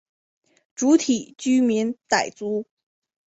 [0.73, 2.65] 主体居民傣族。